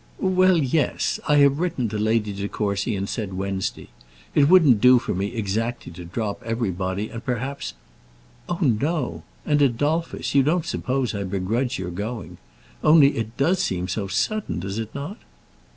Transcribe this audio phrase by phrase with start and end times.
[0.17, 1.19] "Well, yes.
[1.27, 3.89] I have written to Lady De Courcy and said Wednesday.
[4.33, 7.75] It wouldn't do for me exactly to drop everybody, and perhaps"
[8.49, 9.21] "Oh, no!
[9.45, 12.39] And, Adolphus, you don't suppose I begrudge your going.
[12.83, 15.19] Only it does seem so sudden; does it not?"